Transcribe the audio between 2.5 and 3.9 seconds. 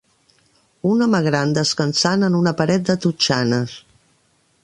paret de totxanes.